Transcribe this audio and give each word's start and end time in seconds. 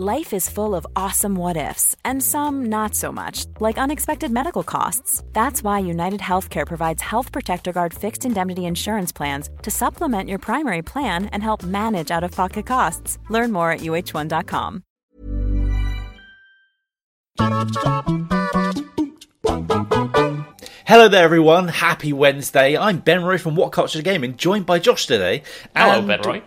Life 0.00 0.32
is 0.32 0.48
full 0.48 0.76
of 0.76 0.86
awesome 0.94 1.34
what 1.34 1.56
ifs, 1.56 1.96
and 2.04 2.22
some 2.22 2.66
not 2.66 2.94
so 2.94 3.10
much, 3.10 3.46
like 3.58 3.78
unexpected 3.78 4.30
medical 4.30 4.62
costs. 4.62 5.24
That's 5.32 5.60
why 5.60 5.80
United 5.80 6.20
Healthcare 6.20 6.64
provides 6.64 7.02
Health 7.02 7.32
Protector 7.32 7.72
Guard 7.72 7.92
fixed 7.92 8.24
indemnity 8.24 8.66
insurance 8.66 9.10
plans 9.10 9.50
to 9.60 9.72
supplement 9.72 10.28
your 10.28 10.38
primary 10.38 10.82
plan 10.82 11.24
and 11.32 11.42
help 11.42 11.64
manage 11.64 12.12
out 12.12 12.22
of 12.22 12.30
pocket 12.30 12.64
costs. 12.64 13.18
Learn 13.28 13.50
more 13.50 13.72
at 13.72 13.80
uh1.com. 13.80 14.84
Hello 20.88 21.08
there, 21.08 21.24
everyone. 21.24 21.68
Happy 21.68 22.12
Wednesday. 22.12 22.74
I'm 22.74 23.00
Ben 23.00 23.22
Roy 23.22 23.36
from 23.36 23.56
What 23.56 23.72
Culture 23.72 24.00
Gaming, 24.00 24.36
joined 24.36 24.64
by 24.64 24.78
Josh 24.78 25.06
today. 25.06 25.42
Hello, 25.76 26.00
Ben 26.00 26.22
Roy. 26.22 26.42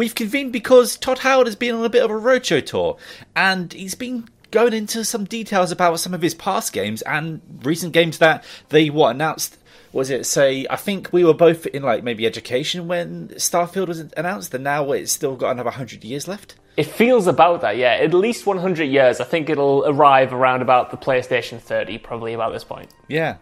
We've 0.00 0.14
convened 0.14 0.50
because 0.50 0.96
Todd 0.96 1.18
Howard 1.18 1.46
has 1.46 1.56
been 1.56 1.74
on 1.74 1.84
a 1.84 1.90
bit 1.90 2.02
of 2.02 2.10
a 2.10 2.14
roadshow 2.14 2.64
tour, 2.64 2.96
and 3.36 3.70
he's 3.70 3.94
been 3.94 4.30
going 4.50 4.72
into 4.72 5.04
some 5.04 5.26
details 5.26 5.70
about 5.70 6.00
some 6.00 6.14
of 6.14 6.22
his 6.22 6.32
past 6.32 6.72
games 6.72 7.02
and 7.02 7.42
recent 7.64 7.92
games 7.92 8.16
that 8.16 8.42
they 8.70 8.88
what 8.88 9.10
announced. 9.14 9.58
Was 9.92 10.08
it 10.08 10.24
say? 10.24 10.66
I 10.70 10.76
think 10.76 11.12
we 11.12 11.22
were 11.22 11.34
both 11.34 11.66
in 11.66 11.82
like 11.82 12.02
maybe 12.02 12.24
education 12.24 12.88
when 12.88 13.28
Starfield 13.34 13.88
was 13.88 14.00
announced, 14.16 14.54
and 14.54 14.64
now 14.64 14.90
it's 14.92 15.12
still 15.12 15.36
got 15.36 15.50
another 15.50 15.68
hundred 15.68 16.02
years 16.02 16.26
left. 16.26 16.54
It 16.78 16.84
feels 16.84 17.26
about 17.26 17.60
that, 17.60 17.76
yeah. 17.76 17.98
At 18.00 18.14
least 18.14 18.46
100 18.46 18.84
years. 18.84 19.20
I 19.20 19.24
think 19.24 19.50
it'll 19.50 19.84
arrive 19.86 20.32
around 20.32 20.62
about 20.62 20.90
the 20.90 20.96
PlayStation 20.96 21.60
30, 21.60 21.98
probably 21.98 22.32
about 22.32 22.54
this 22.54 22.64
point. 22.64 22.88
Yeah. 23.06 23.36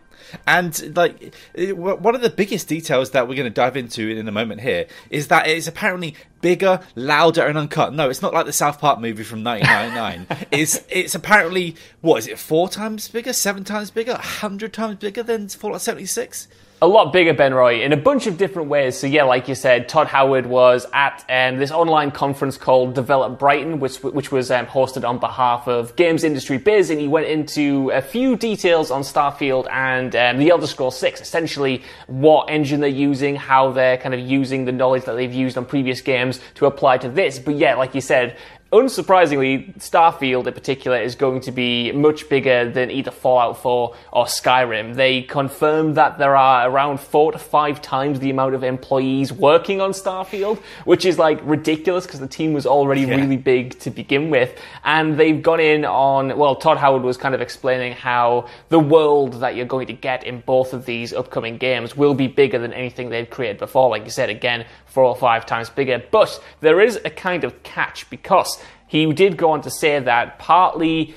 And 0.47 0.97
like 0.97 1.35
one 1.57 2.15
of 2.15 2.21
the 2.21 2.31
biggest 2.31 2.69
details 2.69 3.11
that 3.13 3.29
we're 3.29 3.35
going 3.37 3.45
to 3.45 3.51
dive 3.51 3.77
into 3.77 4.09
in 4.09 4.27
a 4.29 4.33
moment 4.33 4.61
here 4.61 4.87
is 5.11 5.29
that 5.29 5.47
it's 5.47 5.67
apparently 5.67 6.15
bigger, 6.41 6.81
louder, 6.95 7.47
and 7.47 7.59
uncut. 7.59 7.93
No, 7.93 8.11
it's 8.11 8.23
not 8.23 8.35
like 8.35 8.47
the 8.47 8.53
South 8.53 8.81
Park 8.81 9.01
movie 9.01 9.25
from 9.25 9.43
1999. 9.45 10.47
it's 10.51 10.85
it's 10.89 11.15
apparently 11.15 11.77
what 12.01 12.19
is 12.19 12.27
it? 12.27 12.39
Four 12.39 12.69
times 12.69 13.09
bigger, 13.09 13.33
seven 13.33 13.65
times 13.65 13.91
bigger, 13.91 14.15
hundred 14.15 14.73
times 14.73 14.97
bigger 14.97 15.23
than 15.23 15.49
Fallout 15.49 15.83
76 15.83 16.49
a 16.81 16.87
lot 16.87 17.13
bigger 17.13 17.35
Ben 17.35 17.53
Roy 17.53 17.83
in 17.83 17.93
a 17.93 17.97
bunch 17.97 18.27
of 18.27 18.39
different 18.39 18.69
ways. 18.69 18.97
So 18.97 19.07
yeah, 19.07 19.25
like 19.25 19.49
you 19.49 19.55
said, 19.55 19.89
Todd 19.89 20.07
Howard 20.07 20.47
was 20.47 20.87
at 20.93 21.25
um, 21.29 21.59
this 21.59 21.73
online 21.73 22.13
conference 22.13 22.57
called 22.57 22.95
Develop 22.95 23.39
Brighton, 23.39 23.81
which 23.81 23.97
which 24.03 24.31
was 24.31 24.51
um, 24.51 24.67
hosted 24.67 25.09
on 25.09 25.19
behalf 25.19 25.67
of 25.67 25.97
Games 25.97 26.23
Industry 26.23 26.59
Biz, 26.59 26.91
and 26.91 27.01
he 27.01 27.09
went 27.09 27.27
into 27.27 27.91
a 27.91 28.01
few 28.01 28.37
details 28.37 28.91
on 28.91 29.03
Starfield 29.03 29.69
and 29.71 30.15
um, 30.15 30.39
the 30.39 30.51
Elder 30.51 30.67
Scrolls 30.67 30.97
Six. 30.99 31.21
Essentially, 31.21 31.83
what 32.07 32.49
engine 32.49 32.81
they're 32.81 32.89
using, 32.89 33.35
how 33.35 33.73
they're 33.73 33.99
kind 33.99 34.15
of 34.15 34.21
using 34.21 34.65
the 34.65 34.73
knowledge 34.73 35.05
that 35.05 35.15
they've 35.15 35.35
used 35.35 35.59
on 35.59 35.65
previous 35.65 36.01
games 36.01 36.41
to 36.55 36.67
apply 36.67 36.99
to 36.99 37.09
this. 37.09 37.41
But 37.41 37.57
yeah, 37.57 37.75
like 37.75 37.95
you 37.95 38.01
said, 38.01 38.37
unsurprisingly, 38.73 39.75
Starfield 39.79 40.47
in 40.47 40.53
particular 40.53 40.99
is 40.99 41.15
going 41.15 41.41
to 41.41 41.53
be 41.53 41.91
much 41.93 42.29
bigger 42.29 42.71
than 42.71 42.91
either 42.91 43.11
Fallout 43.11 43.57
4 43.63 43.95
or 44.13 44.25
Skyrim. 44.27 44.95
They 44.95 45.23
confirmed 45.23 45.95
that 45.97 46.19
there 46.19 46.37
are 46.37 46.71
around 46.71 47.01
four 47.01 47.33
to 47.33 47.39
five 47.39 47.81
times 47.81 48.21
the 48.21 48.29
amount 48.29 48.55
of 48.55 48.63
employees 48.63 49.33
working 49.33 49.81
on 49.81 49.93
Starfield, 49.93 50.59
which 50.85 51.07
is 51.07 51.19
like 51.19 51.41
ridiculous 51.45 52.05
because 52.05 52.21
the 52.21 52.29
team 52.29 52.53
was 52.53 52.67
already 52.67 53.03
yeah. 53.03 53.17
really 53.17 53.39
big 53.39 53.79
to 53.81 53.91
begin 53.91 54.29
with. 54.29 54.59
And 54.85 55.19
they've 55.19 55.43
gone 55.43 55.61
in 55.61 55.87
on, 55.87 56.37
well, 56.37 56.55
Todd 56.55 56.77
Howard 56.77 57.03
was 57.03 57.17
kind 57.17 57.35
of 57.35 57.41
explaining 57.41 57.95
how 57.95 58.49
the 58.69 58.79
world 58.79 59.41
that 59.41 59.57
you're 59.57 59.67
going 59.67 59.87
to 59.87 59.95
get 59.95 60.25
in 60.25 60.41
both 60.41 60.75
of 60.75 60.85
these 60.85 61.15
upcoming 61.15 61.57
games 61.57 61.97
will 61.97 62.15
be 62.15 62.27
bigger 62.27 62.59
than 62.59 62.75
anything 62.75 63.09
they've 63.09 63.31
created 63.31 63.59
before. 63.59 63.89
Like 63.89 64.05
you 64.05 64.11
said, 64.11 64.29
again, 64.29 64.67
four 64.85 65.05
or 65.05 65.17
five 65.17 65.47
times 65.47 65.71
bigger. 65.71 66.03
But 66.11 66.43
there 66.61 66.81
is 66.81 66.99
a 67.05 67.11
kind 67.11 67.45
of 67.45 67.63
catch 67.63 68.09
because 68.11 68.58
he 68.89 69.11
did 69.13 69.37
go 69.37 69.53
on 69.53 69.63
to 69.63 69.71
say 69.71 70.01
that 70.01 70.39
partly 70.39 71.15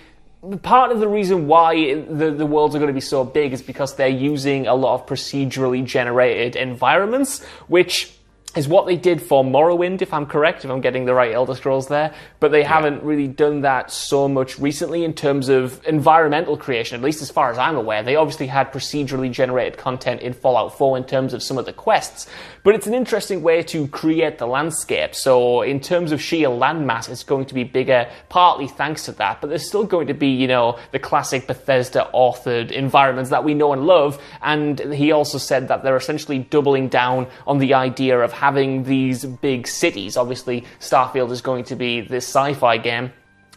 part 0.61 0.91
of 0.91 0.99
the 0.99 1.07
reason 1.07 1.47
why 1.47 1.95
the, 1.95 2.31
the 2.31 2.45
worlds 2.45 2.75
are 2.75 2.79
going 2.79 2.87
to 2.87 2.93
be 2.93 3.01
so 3.01 3.23
big 3.23 3.53
is 3.53 3.61
because 3.61 3.95
they're 3.95 4.07
using 4.07 4.67
a 4.67 4.73
lot 4.73 4.95
of 4.95 5.05
procedurally 5.05 5.85
generated 5.85 6.55
environments, 6.55 7.43
which 7.67 8.11
is 8.55 8.67
what 8.67 8.85
they 8.85 8.97
did 8.97 9.21
for 9.21 9.43
Morrowind, 9.43 10.01
if 10.01 10.13
I'm 10.13 10.25
correct, 10.25 10.65
if 10.65 10.71
I'm 10.71 10.81
getting 10.81 11.05
the 11.05 11.13
right 11.13 11.33
Elder 11.33 11.55
Scrolls 11.55 11.87
there. 11.87 12.13
But 12.39 12.51
they 12.51 12.61
yeah. 12.61 12.73
haven't 12.73 13.03
really 13.03 13.27
done 13.27 13.61
that 13.61 13.91
so 13.91 14.27
much 14.27 14.59
recently 14.59 15.05
in 15.05 15.13
terms 15.13 15.47
of 15.47 15.85
environmental 15.87 16.57
creation, 16.57 16.95
at 16.95 17.03
least 17.03 17.21
as 17.21 17.31
far 17.31 17.49
as 17.49 17.57
I'm 17.57 17.77
aware. 17.77 18.03
They 18.03 18.17
obviously 18.17 18.47
had 18.47 18.73
procedurally 18.73 19.31
generated 19.31 19.77
content 19.77 20.21
in 20.21 20.33
Fallout 20.33 20.77
4 20.77 20.97
in 20.97 21.05
terms 21.05 21.33
of 21.33 21.41
some 21.41 21.57
of 21.57 21.65
the 21.65 21.71
quests, 21.71 22.27
but 22.63 22.75
it's 22.75 22.87
an 22.87 22.93
interesting 22.93 23.41
way 23.41 23.63
to 23.63 23.87
create 23.87 24.37
the 24.37 24.47
landscape. 24.47 25.15
So 25.15 25.61
in 25.61 25.79
terms 25.79 26.11
of 26.11 26.21
sheer 26.21 26.49
landmass, 26.49 27.09
it's 27.09 27.23
going 27.23 27.45
to 27.45 27.53
be 27.53 27.63
bigger, 27.63 28.09
partly 28.29 28.67
thanks 28.67 29.05
to 29.05 29.13
that, 29.13 29.39
but 29.39 29.47
there's 29.47 29.67
still 29.67 29.85
going 29.85 30.07
to 30.07 30.13
be, 30.13 30.27
you 30.27 30.47
know, 30.47 30.77
the 30.91 30.99
classic 30.99 31.47
Bethesda 31.47 32.09
authored 32.13 32.71
environments 32.71 33.29
that 33.29 33.43
we 33.43 33.53
know 33.53 33.71
and 33.71 33.87
love. 33.87 34.21
And 34.41 34.79
he 34.93 35.11
also 35.11 35.37
said 35.37 35.69
that 35.69 35.83
they're 35.83 35.95
essentially 35.95 36.39
doubling 36.39 36.89
down 36.89 37.27
on 37.47 37.59
the 37.59 37.73
idea 37.73 38.19
of 38.19 38.31
having 38.41 38.83
these 38.85 39.23
big 39.23 39.67
cities. 39.67 40.17
Obviously, 40.17 40.65
Starfield 40.79 41.29
is 41.29 41.41
going 41.41 41.63
to 41.65 41.75
be 41.75 42.01
this 42.01 42.25
sci-fi 42.27 42.77
game. 42.77 43.13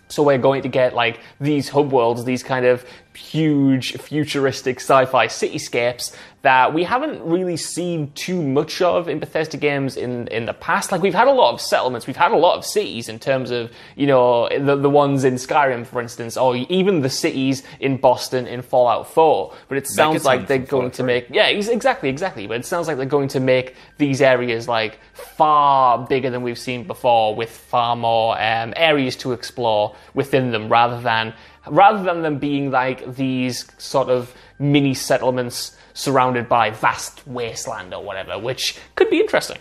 So 0.08 0.22
we're 0.22 0.36
going 0.36 0.60
to 0.60 0.68
get 0.68 0.94
like 0.94 1.20
these 1.40 1.70
hub 1.70 1.90
worlds, 1.90 2.26
these 2.26 2.42
kind 2.42 2.66
of 2.66 2.84
huge 3.14 3.94
futuristic 3.94 4.76
sci-fi 4.80 5.26
cityscapes 5.26 6.14
that 6.44 6.75
we 6.75 6.84
haven't 6.84 7.22
really 7.22 7.56
seen 7.56 8.12
too 8.12 8.43
much 8.43 8.82
of 8.82 9.09
in 9.09 9.19
Bethesda 9.19 9.56
games 9.56 9.97
in, 9.97 10.28
in 10.28 10.44
the 10.44 10.53
past. 10.53 10.93
Like 10.93 11.00
we've 11.00 11.15
had 11.15 11.27
a 11.27 11.32
lot 11.32 11.55
of 11.55 11.60
settlements, 11.60 12.06
we've 12.06 12.16
had 12.16 12.32
a 12.32 12.37
lot 12.37 12.59
of 12.59 12.66
cities 12.66 13.09
in 13.09 13.19
terms 13.19 13.50
of, 13.50 13.72
you 13.97 14.06
know, 14.06 14.50
the, 14.50 14.77
the 14.77 14.91
ones 14.91 15.25
in 15.25 15.37
Skyrim, 15.37 15.87
for 15.87 16.03
instance, 16.03 16.37
or 16.37 16.55
even 16.55 17.00
the 17.00 17.09
cities 17.09 17.62
in 17.81 17.97
Boston 17.97 18.47
in 18.47 18.60
Fallout 18.60 19.09
4. 19.09 19.55
But 19.69 19.78
it 19.78 19.87
sounds 19.87 20.27
like 20.27 20.47
they're 20.47 20.59
going 20.59 20.91
to 20.93 21.03
make, 21.03 21.28
yeah, 21.31 21.47
exactly, 21.47 22.10
exactly. 22.10 22.47
But 22.47 22.59
it 22.59 22.66
sounds 22.66 22.88
like 22.88 22.99
they're 22.99 23.06
going 23.06 23.28
to 23.28 23.41
make 23.41 23.75
these 23.97 24.21
areas 24.21 24.69
like 24.69 24.99
far 25.15 26.06
bigger 26.06 26.28
than 26.28 26.43
we've 26.43 26.59
seen 26.59 26.87
before 26.87 27.34
with 27.34 27.49
far 27.49 27.97
more 27.97 28.38
um, 28.38 28.75
areas 28.76 29.16
to 29.16 29.32
explore 29.32 29.97
within 30.12 30.53
them 30.53 30.69
rather 30.69 31.00
than 31.00 31.32
rather 31.66 32.03
than 32.03 32.21
them 32.21 32.38
being 32.38 32.71
like 32.71 33.15
these 33.15 33.65
sort 33.78 34.09
of 34.09 34.34
mini 34.72 34.94
settlements 34.94 35.76
surrounded 35.92 36.48
by 36.48 36.70
vast 36.70 37.26
wasteland 37.26 37.94
or 37.94 38.02
whatever, 38.02 38.38
which 38.38 38.78
could 38.97 39.10
be 39.10 39.20
interesting. 39.20 39.58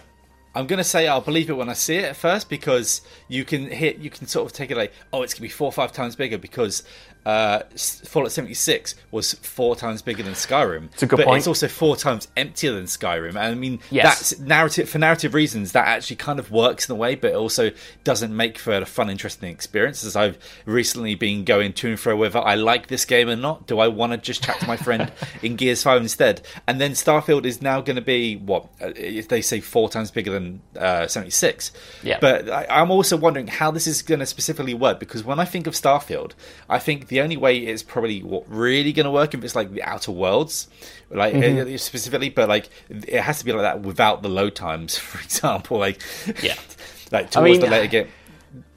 I'm 0.55 0.67
gonna 0.67 0.83
say 0.83 1.07
I'll 1.07 1.21
believe 1.21 1.49
it 1.49 1.53
when 1.53 1.69
I 1.69 1.73
see 1.73 1.95
it 1.97 2.05
at 2.05 2.15
first 2.15 2.47
because 2.47 3.01
you 3.27 3.43
can 3.43 3.71
hit 3.71 3.97
you 3.97 4.11
can 4.11 4.27
sort 4.27 4.45
of 4.45 4.53
take 4.53 4.69
it 4.69 4.77
like 4.77 4.93
oh 5.11 5.23
it's 5.23 5.33
gonna 5.33 5.41
be 5.41 5.49
four 5.49 5.65
or 5.65 5.71
five 5.71 5.91
times 5.91 6.15
bigger 6.15 6.37
because 6.37 6.83
uh, 7.25 7.63
Fallout 7.75 8.31
76 8.31 8.95
was 9.11 9.33
four 9.33 9.75
times 9.75 10.01
bigger 10.01 10.23
than 10.23 10.33
Skyrim. 10.33 10.91
It's 10.93 11.03
a 11.03 11.07
good 11.07 11.17
but 11.17 11.25
point. 11.27 11.37
It's 11.37 11.47
also 11.47 11.67
four 11.67 11.95
times 11.95 12.27
emptier 12.35 12.73
than 12.73 12.85
Skyrim. 12.85 13.29
And 13.29 13.37
I 13.39 13.53
mean, 13.55 13.79
yes. 13.89 14.31
that's 14.31 14.39
narrative 14.39 14.89
for 14.89 14.97
narrative 14.97 15.33
reasons. 15.33 15.71
That 15.71 15.87
actually 15.87 16.17
kind 16.17 16.39
of 16.39 16.51
works 16.51 16.89
in 16.89 16.93
a 16.93 16.97
way, 16.97 17.15
but 17.15 17.31
it 17.31 17.35
also 17.35 17.71
doesn't 18.03 18.35
make 18.35 18.57
for 18.57 18.73
a 18.73 18.85
fun, 18.85 19.09
interesting 19.09 19.49
experience. 19.49 20.03
As 20.03 20.15
I've 20.15 20.37
recently 20.65 21.15
been 21.15 21.45
going 21.45 21.73
to 21.73 21.89
and 21.89 21.99
fro 21.99 22.15
whether 22.15 22.39
I 22.39 22.55
like 22.55 22.87
this 22.87 23.05
game 23.05 23.29
or 23.29 23.35
not. 23.35 23.67
Do 23.67 23.79
I 23.79 23.87
want 23.87 24.11
to 24.11 24.17
just 24.17 24.43
chat 24.43 24.59
to 24.59 24.67
my 24.67 24.77
friend 24.77 25.11
in 25.41 25.55
Gears 25.55 25.83
Five 25.83 26.01
instead? 26.01 26.41
And 26.67 26.81
then 26.81 26.91
Starfield 26.91 27.45
is 27.45 27.61
now 27.61 27.81
going 27.81 27.95
to 27.95 28.01
be 28.01 28.35
what 28.35 28.65
uh, 28.81 28.91
if 28.95 29.29
they 29.29 29.41
say 29.41 29.61
four 29.61 29.89
times 29.89 30.11
bigger 30.11 30.31
than 30.31 30.61
uh, 30.77 31.07
76. 31.07 31.71
Yeah. 32.03 32.17
But 32.19 32.49
I, 32.49 32.65
I'm 32.69 32.91
also 32.91 33.15
wondering 33.15 33.47
how 33.47 33.71
this 33.71 33.87
is 33.87 34.01
going 34.01 34.19
to 34.19 34.25
specifically 34.25 34.73
work 34.73 34.99
because 34.99 35.23
when 35.23 35.39
I 35.39 35.45
think 35.45 35.67
of 35.67 35.73
Starfield, 35.73 36.33
I 36.69 36.79
think 36.79 37.07
the 37.13 37.21
only 37.21 37.37
way 37.37 37.59
it's 37.59 37.83
probably 37.83 38.23
what 38.23 38.43
really 38.47 38.91
going 38.91 39.05
to 39.05 39.11
work 39.11 39.35
if 39.35 39.43
it's 39.43 39.55
like 39.55 39.71
the 39.71 39.83
Outer 39.83 40.11
Worlds, 40.11 40.67
like 41.11 41.35
mm-hmm. 41.35 41.75
specifically, 41.77 42.29
but 42.29 42.49
like 42.49 42.69
it 42.89 43.21
has 43.21 43.37
to 43.39 43.45
be 43.45 43.53
like 43.53 43.61
that 43.61 43.81
without 43.81 44.23
the 44.23 44.29
load 44.29 44.55
times, 44.55 44.97
for 45.09 45.19
example. 45.23 45.77
Like 45.77 46.01
yeah, 46.41 46.55
like 47.11 47.29
towards 47.29 47.37
I 47.37 47.41
mean, 47.43 47.59
the 47.61 47.67
later 47.67 47.87
game. 47.87 48.07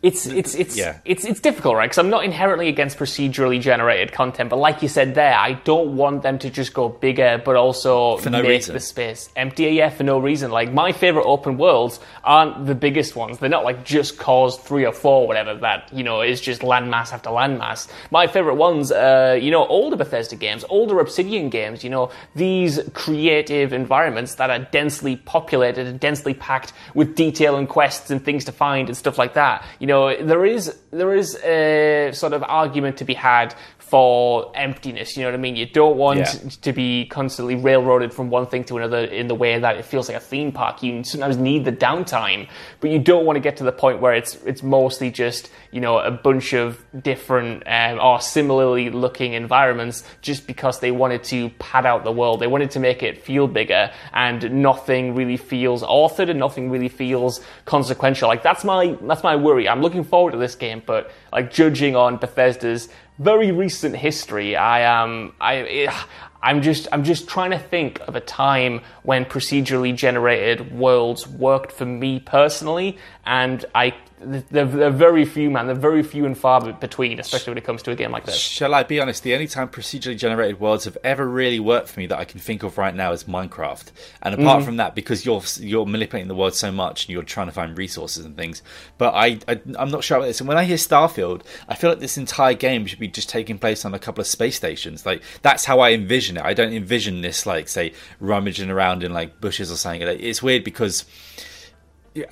It's 0.02 0.26
it's 0.26 0.54
it's 0.54 0.76
yeah. 0.76 0.98
it's 1.06 1.24
it's 1.24 1.40
difficult, 1.40 1.74
right? 1.74 1.86
Because 1.86 1.98
I'm 1.98 2.10
not 2.10 2.24
inherently 2.24 2.68
against 2.68 2.98
procedurally 2.98 3.60
generated 3.60 4.12
content, 4.12 4.50
but 4.50 4.56
like 4.56 4.82
you 4.82 4.88
said 4.88 5.14
there, 5.14 5.34
I 5.34 5.54
don't 5.54 5.96
want 5.96 6.22
them 6.22 6.38
to 6.40 6.50
just 6.50 6.74
go 6.74 6.90
bigger, 6.90 7.40
but 7.42 7.56
also 7.56 8.18
for 8.18 8.28
no 8.28 8.42
make 8.42 8.48
reason. 8.48 8.74
the 8.74 8.80
space 8.80 9.30
emptier. 9.34 9.70
Yeah, 9.70 9.88
for 9.88 10.04
no 10.04 10.18
reason. 10.18 10.50
Like 10.50 10.70
my 10.70 10.92
favorite 10.92 11.24
open 11.24 11.56
worlds 11.56 11.98
aren't 12.22 12.66
the 12.66 12.74
biggest 12.74 13.16
ones. 13.16 13.38
They're 13.38 13.48
not 13.48 13.64
like 13.64 13.84
just 13.84 14.18
cause 14.18 14.58
three 14.58 14.84
or 14.84 14.92
four, 14.92 15.26
whatever. 15.26 15.54
That 15.54 15.90
you 15.92 16.04
know 16.04 16.20
is 16.20 16.42
just 16.42 16.60
landmass 16.60 17.12
after 17.14 17.30
landmass. 17.30 17.88
My 18.10 18.26
favorite 18.26 18.56
ones, 18.56 18.92
uh, 18.92 19.38
you 19.40 19.50
know, 19.50 19.66
older 19.66 19.96
Bethesda 19.96 20.36
games, 20.36 20.62
older 20.68 21.00
Obsidian 21.00 21.48
games. 21.48 21.82
You 21.82 21.90
know, 21.90 22.10
these 22.34 22.80
creative 22.92 23.72
environments 23.72 24.34
that 24.34 24.50
are 24.50 24.58
densely 24.58 25.16
populated 25.16 25.86
and 25.86 25.98
densely 25.98 26.34
packed 26.34 26.74
with 26.94 27.16
detail 27.16 27.56
and 27.56 27.66
quests 27.66 28.10
and 28.10 28.22
things 28.22 28.44
to 28.44 28.52
find 28.52 28.88
and 28.88 28.96
stuff 28.96 29.16
like 29.16 29.32
that. 29.34 29.64
You 29.80 29.85
know 29.86 29.96
know, 29.96 30.24
there 30.24 30.44
is 30.44 30.76
there 30.90 31.14
is 31.14 31.36
a 31.36 32.10
sort 32.12 32.32
of 32.32 32.42
argument 32.42 32.96
to 32.98 33.04
be 33.04 33.14
had 33.14 33.54
for 33.86 34.50
emptiness. 34.56 35.16
You 35.16 35.22
know 35.22 35.28
what 35.28 35.38
I 35.38 35.40
mean? 35.40 35.54
You 35.54 35.66
don't 35.66 35.96
want 35.96 36.18
yeah. 36.18 36.50
to 36.62 36.72
be 36.72 37.06
constantly 37.06 37.54
railroaded 37.54 38.12
from 38.12 38.30
one 38.30 38.46
thing 38.46 38.64
to 38.64 38.78
another 38.78 39.04
in 39.04 39.28
the 39.28 39.34
way 39.34 39.60
that 39.60 39.76
it 39.76 39.84
feels 39.84 40.08
like 40.08 40.16
a 40.16 40.20
theme 40.20 40.50
park. 40.50 40.82
You 40.82 41.04
sometimes 41.04 41.36
need 41.36 41.64
the 41.64 41.72
downtime, 41.72 42.48
but 42.80 42.90
you 42.90 42.98
don't 42.98 43.24
want 43.24 43.36
to 43.36 43.40
get 43.40 43.56
to 43.58 43.64
the 43.64 43.70
point 43.70 44.00
where 44.00 44.12
it's 44.12 44.34
it's 44.44 44.62
mostly 44.62 45.10
just 45.12 45.50
you 45.70 45.80
know 45.80 45.98
a 45.98 46.10
bunch 46.10 46.52
of 46.52 46.84
different 47.00 47.62
um, 47.66 48.00
or 48.00 48.20
similarly 48.20 48.90
looking 48.90 49.34
environments 49.34 50.02
just 50.20 50.48
because 50.48 50.80
they 50.80 50.90
wanted 50.90 51.22
to 51.24 51.50
pad 51.60 51.86
out 51.86 52.02
the 52.02 52.12
world. 52.12 52.40
They 52.40 52.48
wanted 52.48 52.72
to 52.72 52.80
make 52.80 53.04
it 53.04 53.22
feel 53.22 53.46
bigger, 53.46 53.92
and 54.12 54.62
nothing 54.62 55.14
really 55.14 55.36
feels 55.36 55.84
authored 55.84 56.28
and 56.28 56.40
nothing 56.40 56.70
really 56.70 56.88
feels 56.88 57.40
consequential. 57.66 58.26
Like 58.28 58.42
that's 58.42 58.64
my 58.64 58.96
that's 59.02 59.22
my 59.22 59.36
worry. 59.36 59.68
I'm 59.68 59.75
looking 59.82 60.04
forward 60.04 60.32
to 60.32 60.38
this 60.38 60.54
game, 60.54 60.82
but 60.84 61.10
like 61.32 61.52
judging 61.52 61.96
on 61.96 62.16
Bethesda's 62.16 62.88
very 63.18 63.50
recent 63.50 63.96
history. 63.96 64.56
I 64.56 64.80
am 64.80 65.10
um, 65.10 65.32
I 65.40 66.06
I'm 66.42 66.62
just 66.62 66.88
I'm 66.92 67.04
just 67.04 67.28
trying 67.28 67.50
to 67.50 67.58
think 67.58 68.00
of 68.06 68.16
a 68.16 68.20
time 68.20 68.80
when 69.02 69.24
procedurally 69.24 69.94
generated 69.94 70.72
worlds 70.72 71.26
worked 71.26 71.72
for 71.72 71.86
me 71.86 72.20
personally, 72.20 72.98
and 73.24 73.64
I 73.74 73.94
they're, 74.18 74.64
they're, 74.64 74.90
very 74.90 75.24
few, 75.24 75.50
man. 75.50 75.66
They're 75.66 75.74
very 75.74 76.02
few 76.02 76.24
and 76.24 76.36
far 76.36 76.72
between, 76.72 77.20
especially 77.20 77.50
when 77.50 77.58
it 77.58 77.64
comes 77.64 77.82
to 77.82 77.90
a 77.90 77.94
game 77.94 78.12
like 78.12 78.24
this. 78.24 78.36
Shall 78.36 78.74
I 78.74 78.82
be 78.82 78.98
honest? 78.98 79.22
The 79.22 79.34
only 79.34 79.46
time 79.46 79.68
procedurally 79.68 80.16
generated 80.16 80.58
worlds 80.58 80.86
have 80.86 80.96
ever 81.04 81.26
really 81.28 81.60
worked 81.60 81.88
for 81.88 82.00
me 82.00 82.06
that 82.06 82.18
I 82.18 82.24
can 82.24 82.40
think 82.40 82.62
of 82.62 82.78
right 82.78 82.94
now 82.94 83.12
is 83.12 83.24
Minecraft. 83.24 83.92
And 84.22 84.34
apart 84.34 84.58
mm-hmm. 84.58 84.66
from 84.66 84.76
that, 84.78 84.94
because 84.94 85.26
you're 85.26 85.42
you're 85.58 85.84
manipulating 85.84 86.28
the 86.28 86.34
world 86.34 86.54
so 86.54 86.72
much 86.72 87.04
and 87.04 87.10
you're 87.10 87.22
trying 87.22 87.48
to 87.48 87.52
find 87.52 87.76
resources 87.76 88.24
and 88.24 88.36
things, 88.36 88.62
but 88.96 89.14
I, 89.14 89.38
I 89.46 89.60
am 89.78 89.90
not 89.90 90.02
sure 90.02 90.16
about 90.16 90.26
this. 90.26 90.40
And 90.40 90.48
when 90.48 90.56
I 90.56 90.64
hear 90.64 90.76
Starfield, 90.76 91.42
I 91.68 91.74
feel 91.74 91.90
like 91.90 92.00
this 92.00 92.16
entire 92.16 92.54
game 92.54 92.86
should 92.86 92.98
be 92.98 93.08
just 93.08 93.28
taking 93.28 93.58
place 93.58 93.84
on 93.84 93.92
a 93.92 93.98
couple 93.98 94.22
of 94.22 94.26
space 94.26 94.56
stations. 94.56 95.04
Like 95.04 95.22
that's 95.42 95.66
how 95.66 95.80
I 95.80 95.92
envision 95.92 96.25
it. 96.34 96.42
I 96.44 96.54
don't 96.54 96.72
envision 96.72 97.20
this 97.20 97.46
like 97.46 97.68
say 97.68 97.92
rummaging 98.20 98.70
around 98.70 99.04
in 99.04 99.12
like 99.12 99.40
bushes 99.40 99.70
or 99.70 99.76
something. 99.76 100.02
It's 100.02 100.42
weird 100.42 100.64
because 100.64 101.04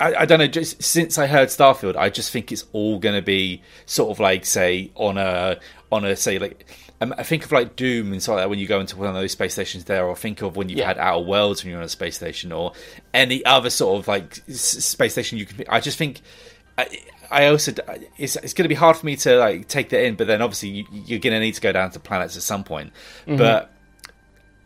I, 0.01 0.15
I, 0.21 0.27
don't 0.27 0.39
know. 0.39 0.47
Just 0.47 0.83
since 0.83 1.19
I 1.19 1.27
heard 1.27 1.49
Starfield, 1.49 1.97
I 1.97 2.09
just 2.09 2.31
think 2.31 2.53
it's 2.53 2.65
all 2.73 2.99
going 2.99 3.15
to 3.15 3.23
be 3.23 3.63
sort 3.87 4.11
of 4.11 4.21
like, 4.21 4.47
say, 4.47 4.91
on 4.95 5.19
a 5.19 5.59
on 5.91 6.05
a 6.05 6.17
say 6.17 6.39
like. 6.39 6.67
Um, 7.01 7.13
I 7.19 7.25
think 7.25 7.45
of 7.45 7.51
like 7.51 7.75
Doom 7.75 8.13
and 8.13 8.23
stuff 8.23 8.35
like 8.35 8.45
that 8.45 8.51
when 8.51 8.61
you 8.61 8.69
go 8.69 8.79
into 8.79 8.97
one 8.97 9.09
of 9.09 9.15
those 9.15 9.33
space 9.33 9.55
stations 9.55 9.85
there, 9.85 10.07
or 10.07 10.15
think 10.15 10.43
of 10.43 10.57
when 10.57 10.69
you've 10.69 10.79
yeah. 10.79 10.87
had 10.87 10.99
Outer 10.99 11.25
Worlds 11.25 11.63
when 11.63 11.71
you're 11.71 11.81
on 11.81 11.85
a 11.85 11.89
space 11.89 12.15
station, 12.15 12.53
or 12.53 12.73
any 13.13 13.45
other 13.45 13.69
sort 13.69 13.99
of 13.99 14.07
like 14.07 14.37
space 14.47 15.13
station 15.13 15.37
you 15.37 15.47
can. 15.47 15.65
I 15.69 15.81
just 15.81 15.99
think. 15.99 16.21
I, 16.79 16.87
I 17.31 17.47
also 17.47 17.73
it's, 18.17 18.37
it's 18.37 18.55
going 18.55 18.65
to 18.65 18.69
be 18.69 18.75
hard 18.77 18.97
for 18.97 19.07
me 19.07 19.17
to 19.17 19.37
like 19.39 19.67
take 19.67 19.89
that 19.89 20.05
in, 20.05 20.15
but 20.15 20.29
then 20.29 20.41
obviously 20.41 20.87
you, 20.93 21.17
are 21.17 21.19
going 21.19 21.33
to 21.33 21.41
need 21.41 21.55
to 21.55 21.61
go 21.61 21.73
down 21.73 21.91
to 21.91 22.01
planets 22.01 22.37
at 22.37 22.43
some 22.45 22.63
point. 22.63 22.93
Mm-hmm. 23.27 23.39
But 23.39 23.74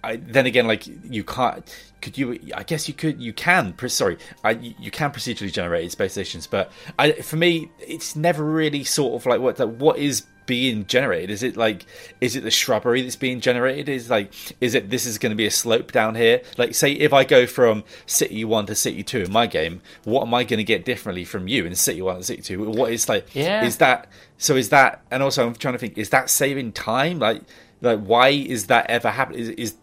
I, 0.08 0.16
then 0.16 0.46
again, 0.46 0.66
like 0.66 0.86
you 1.04 1.22
can't 1.22 1.64
could 2.00 2.16
you 2.16 2.38
i 2.54 2.62
guess 2.62 2.86
you 2.86 2.94
could 2.94 3.20
you 3.20 3.32
can 3.32 3.74
sorry 3.88 4.18
I, 4.44 4.52
you 4.52 4.88
can 4.88 5.10
procedurally 5.10 5.52
generate 5.52 5.90
space 5.90 6.12
stations 6.12 6.46
but 6.46 6.70
I, 6.96 7.10
for 7.10 7.34
me 7.34 7.72
it's 7.80 8.14
never 8.14 8.44
really 8.44 8.84
sort 8.84 9.20
of 9.20 9.26
like 9.26 9.40
what 9.40 9.58
what 9.78 9.98
is 9.98 10.24
being 10.48 10.86
generated. 10.86 11.30
Is 11.30 11.44
it 11.44 11.56
like 11.56 11.84
is 12.20 12.34
it 12.34 12.42
the 12.42 12.50
shrubbery 12.50 13.02
that's 13.02 13.16
being 13.16 13.40
generated? 13.40 13.88
Is 13.88 14.10
like 14.10 14.32
is 14.60 14.74
it 14.74 14.90
this 14.90 15.06
is 15.06 15.18
going 15.18 15.30
to 15.30 15.36
be 15.36 15.46
a 15.46 15.50
slope 15.50 15.92
down 15.92 16.16
here? 16.16 16.40
Like 16.56 16.74
say 16.74 16.92
if 16.92 17.12
i 17.12 17.22
go 17.22 17.46
from 17.46 17.84
city 18.06 18.44
1 18.44 18.66
to 18.66 18.74
city 18.74 19.02
2 19.02 19.24
in 19.24 19.32
my 19.32 19.46
game 19.46 19.82
what 20.04 20.26
am 20.26 20.32
i 20.32 20.42
going 20.42 20.58
to 20.58 20.64
get 20.64 20.84
differently 20.86 21.24
from 21.24 21.46
you 21.46 21.66
in 21.66 21.74
city 21.74 22.00
1 22.00 22.16
and 22.16 22.24
city 22.24 22.40
2 22.40 22.70
what 22.70 22.90
is 22.90 23.08
like 23.08 23.34
yeah. 23.34 23.62
is 23.62 23.76
that 23.76 24.08
so 24.38 24.56
is 24.56 24.70
that 24.70 25.02
and 25.10 25.22
also 25.22 25.46
i'm 25.46 25.54
trying 25.54 25.74
to 25.74 25.78
think 25.78 25.98
is 25.98 26.08
that 26.08 26.30
saving 26.30 26.72
time? 26.72 27.18
Like 27.18 27.42
like 27.80 28.00
why 28.00 28.28
is 28.28 28.66
that 28.66 28.88
ever 28.90 29.10
happening 29.10 29.40
is, 29.40 29.48
is 29.50 29.74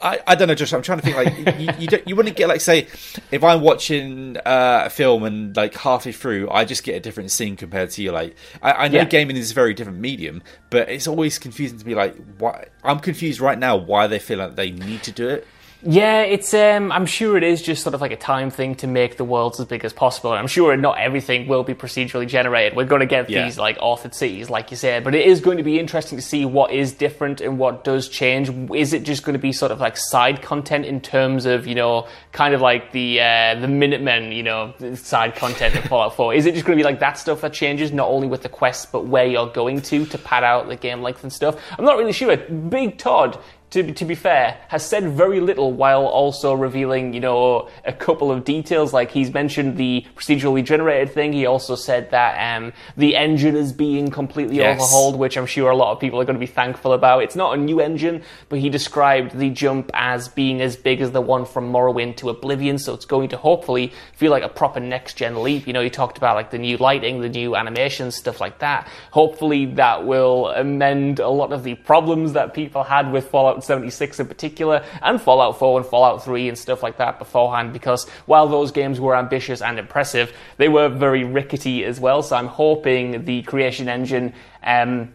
I, 0.00 0.20
I 0.26 0.34
don't 0.34 0.48
know, 0.48 0.54
Josh. 0.54 0.72
I'm 0.72 0.82
trying 0.82 1.00
to 1.00 1.04
think. 1.04 1.16
Like 1.16 1.58
you, 1.58 1.68
you, 1.78 1.86
don't, 1.86 2.08
you 2.08 2.16
wouldn't 2.16 2.36
get 2.36 2.48
like 2.48 2.60
say, 2.60 2.86
if 3.30 3.42
I'm 3.42 3.60
watching 3.60 4.36
uh, 4.38 4.84
a 4.86 4.90
film 4.90 5.24
and 5.24 5.56
like 5.56 5.74
halfway 5.74 6.12
through, 6.12 6.50
I 6.50 6.64
just 6.64 6.84
get 6.84 6.94
a 6.94 7.00
different 7.00 7.30
scene 7.30 7.56
compared 7.56 7.90
to 7.90 8.02
you. 8.02 8.12
Like 8.12 8.36
I, 8.62 8.72
I 8.72 8.88
know 8.88 8.98
yeah. 8.98 9.04
gaming 9.04 9.36
is 9.36 9.50
a 9.50 9.54
very 9.54 9.74
different 9.74 9.98
medium, 9.98 10.42
but 10.70 10.88
it's 10.88 11.06
always 11.06 11.38
confusing 11.38 11.78
to 11.78 11.86
me. 11.86 11.94
Like 11.94 12.16
why 12.38 12.66
I'm 12.84 13.00
confused 13.00 13.40
right 13.40 13.58
now 13.58 13.76
why 13.76 14.06
they 14.06 14.18
feel 14.18 14.38
like 14.38 14.56
they 14.56 14.70
need 14.70 15.02
to 15.04 15.12
do 15.12 15.28
it. 15.28 15.46
Yeah, 15.84 16.22
it's. 16.22 16.54
Um, 16.54 16.92
I'm 16.92 17.06
sure 17.06 17.36
it 17.36 17.42
is 17.42 17.60
just 17.60 17.82
sort 17.82 17.94
of 17.94 18.00
like 18.00 18.12
a 18.12 18.16
time 18.16 18.50
thing 18.50 18.76
to 18.76 18.86
make 18.86 19.16
the 19.16 19.24
worlds 19.24 19.58
as 19.58 19.66
big 19.66 19.84
as 19.84 19.92
possible. 19.92 20.30
And 20.30 20.38
I'm 20.38 20.46
sure 20.46 20.76
not 20.76 20.98
everything 20.98 21.48
will 21.48 21.64
be 21.64 21.74
procedurally 21.74 22.28
generated. 22.28 22.76
We're 22.76 22.84
going 22.84 23.00
to 23.00 23.06
get 23.06 23.28
yeah. 23.28 23.44
these 23.44 23.58
like 23.58 23.78
authored 23.78 24.14
cities, 24.14 24.48
like 24.48 24.70
you 24.70 24.76
said, 24.76 25.02
but 25.02 25.14
it 25.14 25.26
is 25.26 25.40
going 25.40 25.56
to 25.56 25.64
be 25.64 25.80
interesting 25.80 26.16
to 26.18 26.22
see 26.22 26.44
what 26.44 26.70
is 26.70 26.92
different 26.92 27.40
and 27.40 27.58
what 27.58 27.82
does 27.82 28.08
change. 28.08 28.48
Is 28.72 28.92
it 28.92 29.02
just 29.02 29.24
going 29.24 29.32
to 29.32 29.40
be 29.40 29.52
sort 29.52 29.72
of 29.72 29.80
like 29.80 29.96
side 29.96 30.40
content 30.40 30.84
in 30.86 31.00
terms 31.00 31.46
of 31.46 31.66
you 31.66 31.74
know, 31.74 32.06
kind 32.30 32.54
of 32.54 32.60
like 32.60 32.92
the 32.92 33.20
uh, 33.20 33.56
the 33.56 33.68
Minutemen, 33.68 34.30
you 34.30 34.44
know, 34.44 34.74
side 34.94 35.34
content 35.34 35.74
in 35.74 35.82
Fallout 35.82 36.14
4? 36.14 36.34
Is 36.34 36.46
it 36.46 36.54
just 36.54 36.64
going 36.64 36.78
to 36.78 36.80
be 36.80 36.84
like 36.84 37.00
that 37.00 37.18
stuff 37.18 37.40
that 37.40 37.52
changes 37.52 37.90
not 37.90 38.08
only 38.08 38.28
with 38.28 38.42
the 38.42 38.48
quests 38.48 38.86
but 38.86 39.06
where 39.06 39.26
you're 39.26 39.50
going 39.50 39.80
to 39.82 40.06
to 40.06 40.18
pad 40.18 40.44
out 40.44 40.68
the 40.68 40.76
game 40.76 41.02
length 41.02 41.24
and 41.24 41.32
stuff? 41.32 41.60
I'm 41.76 41.84
not 41.84 41.98
really 41.98 42.12
sure. 42.12 42.36
Big 42.36 42.98
Todd 42.98 43.36
to, 43.72 43.90
to 43.92 44.04
be 44.04 44.14
fair, 44.14 44.58
has 44.68 44.84
said 44.84 45.08
very 45.08 45.40
little 45.40 45.72
while 45.72 46.04
also 46.04 46.52
revealing, 46.52 47.14
you 47.14 47.20
know, 47.20 47.70
a 47.86 47.92
couple 47.92 48.30
of 48.30 48.44
details. 48.44 48.92
Like 48.92 49.10
he's 49.10 49.32
mentioned 49.32 49.78
the 49.78 50.04
procedurally 50.14 50.62
generated 50.62 51.14
thing. 51.14 51.32
He 51.32 51.46
also 51.46 51.74
said 51.74 52.10
that 52.10 52.56
um, 52.56 52.74
the 52.98 53.16
engine 53.16 53.56
is 53.56 53.72
being 53.72 54.10
completely 54.10 54.56
yes. 54.56 54.78
overhauled, 54.78 55.18
which 55.18 55.38
I'm 55.38 55.46
sure 55.46 55.70
a 55.70 55.76
lot 55.76 55.92
of 55.92 56.00
people 56.00 56.20
are 56.20 56.24
going 56.26 56.36
to 56.36 56.40
be 56.40 56.46
thankful 56.46 56.92
about. 56.92 57.22
It's 57.22 57.34
not 57.34 57.58
a 57.58 57.60
new 57.60 57.80
engine, 57.80 58.22
but 58.50 58.58
he 58.58 58.68
described 58.68 59.38
the 59.38 59.48
jump 59.48 59.90
as 59.94 60.28
being 60.28 60.60
as 60.60 60.76
big 60.76 61.00
as 61.00 61.12
the 61.12 61.22
one 61.22 61.46
from 61.46 61.72
Morrowind 61.72 62.16
to 62.18 62.28
Oblivion. 62.28 62.76
So 62.76 62.92
it's 62.92 63.06
going 63.06 63.30
to 63.30 63.38
hopefully 63.38 63.90
feel 64.12 64.30
like 64.30 64.42
a 64.42 64.50
proper 64.50 64.80
next 64.80 65.14
gen 65.14 65.42
leap. 65.42 65.66
You 65.66 65.72
know, 65.72 65.82
he 65.82 65.88
talked 65.88 66.18
about 66.18 66.36
like 66.36 66.50
the 66.50 66.58
new 66.58 66.76
lighting, 66.76 67.22
the 67.22 67.30
new 67.30 67.56
animations, 67.56 68.16
stuff 68.16 68.38
like 68.38 68.58
that. 68.58 68.86
Hopefully 69.12 69.64
that 69.64 70.06
will 70.06 70.48
amend 70.48 71.20
a 71.20 71.30
lot 71.30 71.54
of 71.54 71.64
the 71.64 71.74
problems 71.74 72.34
that 72.34 72.52
people 72.52 72.82
had 72.82 73.10
with 73.10 73.30
Fallout 73.62 73.82
76 73.82 74.20
in 74.20 74.26
particular, 74.26 74.84
and 75.00 75.20
Fallout 75.20 75.58
4 75.58 75.80
and 75.80 75.88
Fallout 75.88 76.24
3 76.24 76.48
and 76.48 76.58
stuff 76.58 76.82
like 76.82 76.98
that 76.98 77.18
beforehand, 77.18 77.72
because 77.72 78.08
while 78.26 78.48
those 78.48 78.72
games 78.72 79.00
were 79.00 79.16
ambitious 79.16 79.62
and 79.62 79.78
impressive, 79.78 80.32
they 80.56 80.68
were 80.68 80.88
very 80.88 81.24
rickety 81.24 81.84
as 81.84 82.00
well. 82.00 82.22
So 82.22 82.36
I'm 82.36 82.48
hoping 82.48 83.24
the 83.24 83.42
Creation 83.42 83.88
Engine. 83.88 84.34
Um, 84.62 85.14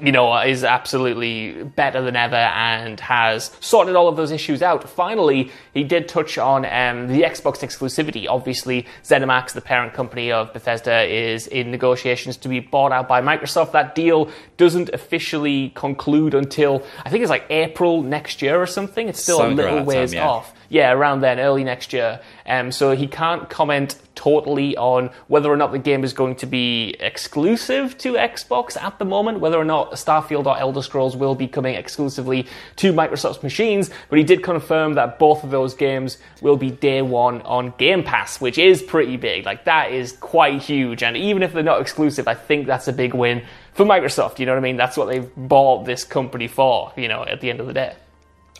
you 0.00 0.12
know, 0.12 0.36
is 0.38 0.64
absolutely 0.64 1.64
better 1.64 2.00
than 2.02 2.16
ever 2.16 2.36
and 2.36 2.98
has 3.00 3.50
sorted 3.60 3.96
all 3.96 4.08
of 4.08 4.16
those 4.16 4.30
issues 4.30 4.62
out. 4.62 4.88
Finally, 4.88 5.50
he 5.74 5.84
did 5.84 6.08
touch 6.08 6.38
on 6.38 6.64
um, 6.64 7.08
the 7.08 7.22
Xbox 7.22 7.58
exclusivity. 7.58 8.26
Obviously, 8.28 8.86
ZeniMax, 9.02 9.52
the 9.52 9.60
parent 9.60 9.92
company 9.94 10.30
of 10.32 10.52
Bethesda, 10.52 11.02
is 11.02 11.46
in 11.46 11.70
negotiations 11.70 12.36
to 12.38 12.48
be 12.48 12.60
bought 12.60 12.92
out 12.92 13.08
by 13.08 13.20
Microsoft. 13.20 13.72
That 13.72 13.94
deal 13.94 14.30
doesn't 14.56 14.90
officially 14.90 15.70
conclude 15.70 16.34
until 16.34 16.82
I 17.04 17.10
think 17.10 17.22
it's 17.22 17.30
like 17.30 17.46
April 17.50 18.02
next 18.02 18.42
year 18.42 18.60
or 18.60 18.66
something. 18.66 19.08
It's 19.08 19.22
still 19.22 19.44
a 19.44 19.48
little 19.48 19.84
ways 19.84 20.10
time, 20.10 20.18
yeah. 20.18 20.28
off 20.28 20.54
yeah, 20.72 20.90
around 20.90 21.20
then, 21.20 21.38
early 21.38 21.64
next 21.64 21.92
year. 21.92 22.18
Um, 22.46 22.72
so 22.72 22.96
he 22.96 23.06
can't 23.06 23.48
comment 23.50 23.98
totally 24.14 24.76
on 24.76 25.10
whether 25.28 25.50
or 25.50 25.56
not 25.56 25.72
the 25.72 25.78
game 25.78 26.04
is 26.04 26.12
going 26.12 26.36
to 26.36 26.46
be 26.46 26.94
exclusive 27.00 27.96
to 27.98 28.14
Xbox 28.14 28.80
at 28.80 28.98
the 28.98 29.04
moment, 29.04 29.40
whether 29.40 29.58
or 29.58 29.64
not 29.64 29.92
Starfield 29.92 30.46
or 30.46 30.58
Elder 30.58 30.82
Scrolls 30.82 31.16
will 31.16 31.34
be 31.34 31.48
coming 31.48 31.74
exclusively 31.74 32.46
to 32.76 32.92
Microsoft's 32.92 33.42
machines. 33.42 33.90
But 34.08 34.18
he 34.18 34.24
did 34.24 34.42
confirm 34.42 34.94
that 34.94 35.18
both 35.18 35.44
of 35.44 35.50
those 35.50 35.74
games 35.74 36.18
will 36.40 36.56
be 36.56 36.70
day 36.70 37.02
one 37.02 37.42
on 37.42 37.74
Game 37.78 38.02
Pass, 38.02 38.40
which 38.40 38.58
is 38.58 38.82
pretty 38.82 39.16
big. 39.16 39.44
Like 39.44 39.64
that 39.64 39.92
is 39.92 40.12
quite 40.12 40.62
huge. 40.62 41.02
And 41.02 41.16
even 41.16 41.42
if 41.42 41.52
they're 41.52 41.62
not 41.62 41.80
exclusive, 41.80 42.28
I 42.28 42.34
think 42.34 42.66
that's 42.66 42.88
a 42.88 42.92
big 42.92 43.14
win 43.14 43.42
for 43.72 43.84
Microsoft. 43.84 44.38
You 44.38 44.46
know 44.46 44.52
what 44.52 44.58
I 44.58 44.62
mean? 44.62 44.76
That's 44.76 44.96
what 44.96 45.06
they've 45.08 45.30
bought 45.36 45.84
this 45.84 46.04
company 46.04 46.48
for. 46.48 46.92
You 46.96 47.08
know, 47.08 47.24
at 47.24 47.40
the 47.40 47.50
end 47.50 47.60
of 47.60 47.66
the 47.66 47.72
day. 47.72 47.94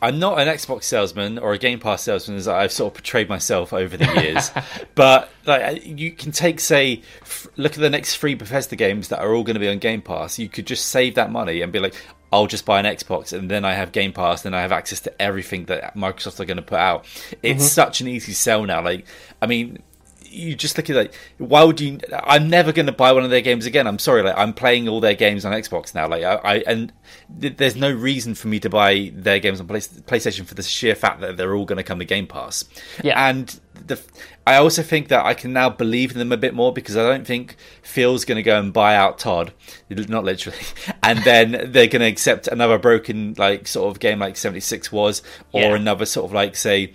I'm 0.03 0.19
not 0.19 0.41
an 0.41 0.49
Xbox 0.49 0.83
salesman 0.83 1.39
or 1.39 1.53
a 1.53 1.59
Game 1.59 1.79
Pass 1.79 2.03
salesman, 2.03 2.37
as 2.37 2.49
I've 2.49 2.73
sort 2.73 2.91
of 2.91 2.95
portrayed 2.95 3.29
myself 3.29 3.73
over 3.73 3.97
the 3.97 4.13
years. 4.21 4.51
but 4.97 5.31
like, 5.47 5.87
you 5.87 6.11
can 6.11 6.33
take, 6.33 6.59
say, 6.59 7.03
f- 7.23 7.47
look 7.57 7.75
at 7.75 7.79
the 7.79 7.89
next 7.89 8.17
three 8.17 8.35
Bethesda 8.35 8.75
games 8.75 9.09
that 9.09 9.21
are 9.21 9.33
all 9.33 9.45
going 9.45 9.55
to 9.55 9.61
be 9.61 9.69
on 9.69 9.79
Game 9.79 10.03
Pass. 10.03 10.41
You 10.41 10.49
could 10.49 10.67
just 10.67 10.87
save 10.87 11.15
that 11.15 11.31
money 11.31 11.63
and 11.63 11.73
be 11.73 11.79
like, 11.79 11.95
I'll 12.33 12.49
just 12.49 12.65
buy 12.65 12.81
an 12.81 12.87
Xbox 12.87 13.33
and 13.33 13.49
then 13.49 13.65
I 13.65 13.75
have 13.75 13.93
Game 13.93 14.13
Pass, 14.13 14.45
and 14.45 14.57
I 14.57 14.63
have 14.63 14.73
access 14.73 14.99
to 15.01 15.23
everything 15.23 15.67
that 15.67 15.95
Microsoft 15.95 16.41
are 16.41 16.47
going 16.47 16.57
to 16.57 16.63
put 16.63 16.81
out. 16.81 17.05
It's 17.41 17.63
mm-hmm. 17.63 17.69
such 17.69 18.01
an 18.01 18.09
easy 18.09 18.33
sell 18.33 18.65
now. 18.65 18.83
Like, 18.83 19.07
I 19.41 19.47
mean, 19.47 19.83
you 20.33 20.55
just 20.55 20.77
look 20.77 20.89
at 20.89 20.97
like 20.97 21.15
why 21.39 21.63
would 21.63 21.81
you 21.81 21.99
i'm 22.25 22.49
never 22.49 22.73
going 22.73 22.87
to 22.87 22.93
buy 22.93 23.13
one 23.13 23.25
of 23.25 23.31
their 23.31 23.41
games 23.41 23.67
again. 23.67 23.87
I'm 23.87 23.99
sorry 23.99 24.23
like 24.23 24.37
i'm 24.37 24.53
playing 24.53 24.89
all 24.89 25.01
their 25.01 25.15
games 25.15 25.45
on 25.45 25.53
xbox 25.53 25.95
now. 25.95 26.09
Like 26.09 26.23
i, 26.23 26.35
I 26.37 26.57
and 26.67 26.93
th- 27.41 27.57
there's 27.57 27.77
no 27.77 27.93
reason 27.93 28.35
for 28.35 28.49
me 28.49 28.59
to 28.61 28.71
buy 28.71 29.13
their 29.15 29.39
games 29.39 29.61
on 29.61 29.67
Play- 29.67 29.81
playstation 29.81 30.47
for 30.47 30.55
the 30.55 30.63
sheer 30.63 30.95
fact 30.95 31.21
that 31.21 31.37
they're 31.37 31.55
all 31.55 31.65
going 31.65 31.77
to 31.77 31.83
come 31.83 31.99
to 31.99 32.05
game 32.05 32.27
pass. 32.27 32.65
Yeah. 33.03 33.29
And 33.29 33.61
the 33.87 34.01
i 34.47 34.57
also 34.57 34.83
think 34.83 35.09
that 35.09 35.25
i 35.25 35.35
can 35.35 35.53
now 35.53 35.69
believe 35.69 36.13
in 36.13 36.19
them 36.19 36.33
a 36.33 36.37
bit 36.37 36.55
more 36.55 36.73
because 36.73 36.97
i 36.97 37.03
don't 37.03 37.27
think 37.27 37.57
phil's 37.83 38.25
going 38.25 38.37
to 38.37 38.43
go 38.43 38.59
and 38.59 38.73
buy 38.73 38.95
out 38.95 39.19
todd 39.19 39.53
not 39.91 40.25
literally 40.25 40.59
and 41.03 41.19
then 41.21 41.51
they're 41.73 41.87
going 41.87 42.01
to 42.01 42.07
accept 42.07 42.49
another 42.49 42.79
broken 42.79 43.35
like 43.39 43.67
sort 43.67 43.91
of 43.91 44.01
game 44.01 44.19
like 44.19 44.37
76 44.37 44.93
was 44.93 45.23
or 45.53 45.63
yeah. 45.63 45.75
another 45.75 46.05
sort 46.05 46.27
of 46.27 46.33
like 46.33 46.57
say 46.57 46.93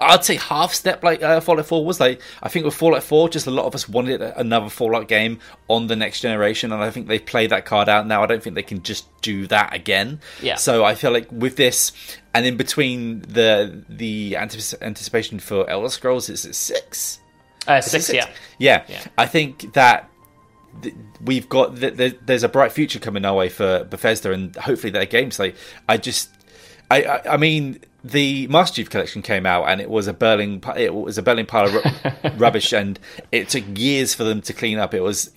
I'd 0.00 0.24
say 0.24 0.36
half 0.36 0.72
step 0.74 1.02
like 1.02 1.22
uh, 1.22 1.40
Fallout 1.40 1.66
4 1.66 1.84
was 1.84 2.00
like 2.00 2.20
I 2.42 2.48
think 2.48 2.64
with 2.64 2.74
Fallout 2.74 3.02
4 3.02 3.28
just 3.28 3.46
a 3.46 3.50
lot 3.50 3.66
of 3.66 3.74
us 3.74 3.88
wanted 3.88 4.20
another 4.20 4.68
Fallout 4.68 5.08
game 5.08 5.40
on 5.68 5.86
the 5.86 5.96
next 5.96 6.20
generation 6.20 6.72
and 6.72 6.82
I 6.82 6.90
think 6.90 7.08
they've 7.08 7.24
played 7.24 7.50
that 7.50 7.64
card 7.64 7.88
out 7.88 8.06
now. 8.06 8.22
I 8.22 8.26
don't 8.26 8.42
think 8.42 8.54
they 8.54 8.62
can 8.62 8.82
just 8.82 9.06
do 9.22 9.46
that 9.48 9.74
again. 9.74 10.20
Yeah. 10.40 10.56
So 10.56 10.84
I 10.84 10.94
feel 10.94 11.10
like 11.10 11.30
with 11.30 11.56
this 11.56 11.92
and 12.34 12.46
in 12.46 12.56
between 12.56 13.22
the 13.22 13.84
the 13.88 14.36
anticipation 14.36 15.38
for 15.38 15.68
Elder 15.68 15.88
Scrolls 15.88 16.28
is 16.28 16.44
it 16.44 16.54
six? 16.54 17.20
Uh, 17.66 17.80
six, 17.80 18.06
six? 18.06 18.16
Yeah. 18.16 18.28
yeah. 18.58 18.84
Yeah. 18.88 19.04
I 19.16 19.26
think 19.26 19.74
that 19.74 20.08
we've 21.22 21.48
got 21.48 21.76
there's 21.76 22.42
a 22.42 22.48
bright 22.48 22.72
future 22.72 22.98
coming 22.98 23.24
our 23.24 23.34
way 23.34 23.48
for 23.48 23.84
Bethesda 23.84 24.32
and 24.32 24.54
hopefully 24.56 24.90
their 24.90 25.06
games. 25.06 25.38
Like 25.38 25.56
I 25.88 25.96
just 25.96 26.30
I, 26.90 27.02
I, 27.04 27.34
I 27.34 27.36
mean 27.36 27.80
the 28.04 28.46
Master 28.48 28.76
Chief 28.76 28.90
Collection 28.90 29.22
came 29.22 29.46
out, 29.46 29.68
and 29.68 29.80
it 29.80 29.90
was 29.90 30.06
a 30.06 30.12
burning 30.12 30.62
it 30.76 30.94
was 30.94 31.18
a 31.18 31.22
burning 31.22 31.46
pile 31.46 31.66
of 31.68 32.40
rubbish, 32.40 32.72
and 32.72 32.98
it 33.30 33.48
took 33.48 33.64
years 33.76 34.14
for 34.14 34.24
them 34.24 34.40
to 34.42 34.52
clean 34.52 34.78
up. 34.78 34.94
It 34.94 35.00
was 35.00 35.30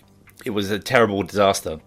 it 0.46 0.52
was 0.52 0.72
a 0.72 0.80
terrible 0.80 1.24
disaster. 1.24 1.80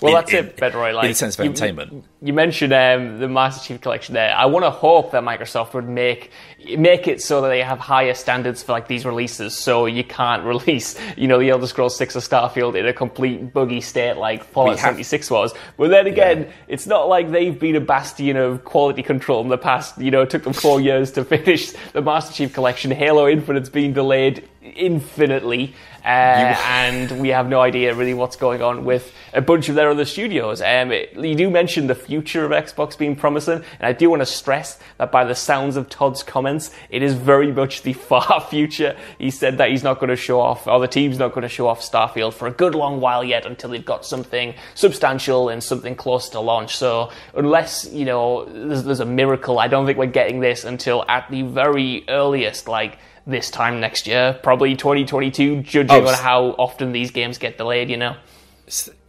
Well, 0.00 0.14
in, 0.16 0.20
that's 0.20 0.32
in, 0.32 0.46
it, 0.46 0.56
Ben 0.56 0.72
Roy. 0.74 0.94
Like 0.94 1.04
in 1.04 1.10
the 1.10 1.14
sense 1.14 1.38
of 1.38 1.44
you, 1.44 1.50
entertainment. 1.50 2.04
You 2.20 2.32
mentioned 2.32 2.72
um, 2.72 3.20
the 3.20 3.28
Master 3.28 3.64
Chief 3.64 3.80
Collection 3.80 4.12
there. 4.12 4.34
I 4.34 4.46
want 4.46 4.64
to 4.64 4.70
hope 4.70 5.12
that 5.12 5.22
Microsoft 5.22 5.72
would 5.74 5.88
make 5.88 6.32
make 6.76 7.06
it 7.06 7.22
so 7.22 7.40
that 7.42 7.48
they 7.48 7.62
have 7.62 7.78
higher 7.78 8.12
standards 8.12 8.60
for 8.60 8.72
like 8.72 8.88
these 8.88 9.06
releases. 9.06 9.56
So 9.56 9.86
you 9.86 10.02
can't 10.02 10.42
release, 10.44 10.98
you 11.16 11.28
know, 11.28 11.38
the 11.38 11.50
Elder 11.50 11.68
Scrolls 11.68 11.96
Six 11.96 12.16
or 12.16 12.20
Starfield 12.20 12.74
in 12.74 12.86
a 12.86 12.92
complete 12.92 13.52
buggy 13.52 13.80
state 13.80 14.16
like 14.16 14.42
Fallout 14.42 14.80
seventy 14.80 15.04
six 15.04 15.30
was. 15.30 15.54
But 15.76 15.90
then 15.90 16.08
again, 16.08 16.42
yeah. 16.42 16.52
it's 16.66 16.88
not 16.88 17.08
like 17.08 17.30
they've 17.30 17.56
been 17.56 17.76
a 17.76 17.80
bastion 17.80 18.36
of 18.36 18.64
quality 18.64 19.04
control 19.04 19.40
in 19.42 19.48
the 19.48 19.58
past. 19.58 19.96
You 19.98 20.10
know, 20.10 20.22
it 20.22 20.30
took 20.30 20.42
them 20.42 20.54
four 20.54 20.80
years 20.88 21.12
to 21.12 21.24
finish 21.24 21.72
the 21.92 22.02
Master 22.02 22.34
Chief 22.34 22.52
Collection. 22.52 22.90
Halo 22.90 23.28
Infinite's 23.28 23.70
been 23.70 23.92
delayed 23.92 24.48
infinitely. 24.62 25.74
Uh, 26.04 26.56
and 26.68 27.20
we 27.20 27.28
have 27.28 27.48
no 27.48 27.60
idea 27.60 27.94
really 27.94 28.14
what's 28.14 28.36
going 28.36 28.62
on 28.62 28.84
with 28.84 29.12
a 29.34 29.42
bunch 29.42 29.68
of 29.68 29.74
their 29.74 29.90
other 29.90 30.04
studios. 30.04 30.62
Um, 30.62 30.92
it, 30.92 31.12
you 31.14 31.34
do 31.34 31.50
mention 31.50 31.86
the 31.86 31.94
future 32.08 32.42
of 32.46 32.52
Xbox 32.52 32.96
being 32.96 33.14
promising, 33.14 33.62
and 33.78 33.82
I 33.82 33.92
do 33.92 34.08
want 34.08 34.22
to 34.22 34.26
stress 34.26 34.80
that 34.96 35.12
by 35.12 35.24
the 35.24 35.34
sounds 35.34 35.76
of 35.76 35.90
Todd's 35.90 36.22
comments, 36.22 36.70
it 36.88 37.02
is 37.02 37.12
very 37.12 37.52
much 37.52 37.82
the 37.82 37.92
far 38.08 38.40
future. 38.48 38.96
He 39.18 39.30
said 39.30 39.58
that 39.58 39.70
he's 39.70 39.82
not 39.82 40.00
going 40.00 40.08
to 40.08 40.16
show 40.16 40.40
off, 40.40 40.66
or 40.66 40.80
the 40.80 40.88
team's 40.88 41.18
not 41.18 41.32
going 41.34 41.42
to 41.42 41.50
show 41.50 41.68
off 41.68 41.82
Starfield 41.82 42.32
for 42.32 42.48
a 42.48 42.50
good 42.50 42.74
long 42.74 43.02
while 43.02 43.22
yet 43.22 43.44
until 43.44 43.68
they've 43.70 43.84
got 43.84 44.06
something 44.06 44.54
substantial 44.74 45.50
and 45.50 45.62
something 45.62 45.94
close 45.94 46.30
to 46.30 46.40
launch. 46.40 46.78
So 46.78 47.10
unless, 47.34 47.92
you 47.92 48.06
know, 48.06 48.46
there's, 48.46 48.84
there's 48.84 49.00
a 49.00 49.06
miracle, 49.06 49.58
I 49.58 49.68
don't 49.68 49.84
think 49.84 49.98
we're 49.98 50.06
getting 50.06 50.40
this 50.40 50.64
until 50.64 51.04
at 51.08 51.30
the 51.30 51.42
very 51.42 52.06
earliest, 52.08 52.68
like 52.68 52.98
this 53.26 53.50
time 53.50 53.80
next 53.80 54.06
year, 54.06 54.40
probably 54.42 54.74
2022, 54.76 55.60
judging 55.60 56.04
oh, 56.04 56.08
on 56.08 56.14
how 56.14 56.46
often 56.52 56.92
these 56.92 57.10
games 57.10 57.36
get 57.36 57.58
delayed, 57.58 57.90
you 57.90 57.98
know? 57.98 58.16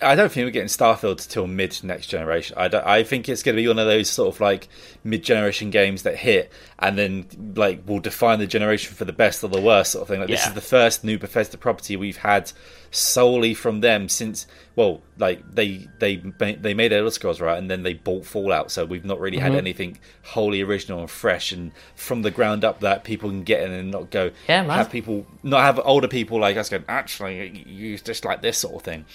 I 0.02 0.16
don't 0.16 0.32
think 0.32 0.46
we're 0.46 0.52
getting 0.52 0.68
Starfield 0.68 1.28
till 1.28 1.48
mid 1.48 1.84
next 1.84 2.08
generation. 2.08 2.56
I, 2.58 2.70
I 2.86 3.04
think 3.04 3.28
it's 3.28 3.44
going 3.44 3.56
to 3.56 3.62
be 3.62 3.68
one 3.68 3.80
of 3.80 3.88
those 3.88 4.10
sort 4.10 4.34
of 4.34 4.42
like 4.42 4.68
mid 5.04 5.24
generation 5.24 5.70
games 5.70 6.04
that 6.04 6.16
hit 6.18 6.52
and 6.78 6.98
then 6.98 7.54
like 7.56 7.88
will 7.88 8.00
define 8.00 8.40
the 8.40 8.48
generation 8.48 8.96
for 8.96 9.06
the 9.06 9.14
best 9.14 9.44
or 9.44 9.50
the 9.50 9.62
worst 9.62 9.92
sort 9.92 10.04
of 10.04 10.08
thing. 10.08 10.20
Like 10.20 10.30
yeah. 10.30 10.36
this 10.36 10.48
is 10.48 10.54
the 10.54 10.62
first 10.62 11.04
new 11.04 11.18
Bethesda 11.18 11.58
property 11.58 11.96
we've 11.96 12.18
had 12.18 12.52
solely 12.92 13.54
from 13.54 13.82
them 13.82 14.10
since 14.10 14.48
well, 14.76 15.02
like 15.18 15.44
they 15.54 15.88
they 16.00 16.16
they 16.16 16.74
made 16.74 16.94
Elder 16.94 17.12
Scrolls 17.12 17.42
right, 17.42 17.58
and 17.58 17.70
then 17.70 17.84
they 17.84 17.94
bought 17.94 18.26
Fallout. 18.26 18.72
So 18.72 18.86
we've 18.86 19.04
not 19.04 19.20
really 19.20 19.38
mm-hmm. 19.38 19.48
had 19.48 19.56
anything 19.56 20.00
wholly 20.24 20.62
original 20.62 21.02
and 21.02 21.10
fresh 21.10 21.52
and 21.52 21.72
from 21.96 22.22
the 22.22 22.32
ground 22.32 22.64
up 22.64 22.80
that 22.80 23.04
people 23.04 23.30
can 23.30 23.44
get 23.44 23.62
in 23.64 23.72
and 23.72 23.92
not 23.92 24.10
go 24.10 24.32
yeah, 24.48 24.62
man. 24.62 24.78
have 24.78 24.90
people 24.90 25.28
not 25.44 25.64
have 25.64 25.82
older 25.84 26.08
people 26.08 26.40
like 26.40 26.56
us 26.56 26.70
going 26.70 26.86
actually 26.88 27.66
you 27.68 27.98
just 27.98 28.24
like 28.24 28.42
this 28.42 28.58
sort 28.58 28.76
of 28.76 28.82
thing. 28.84 29.06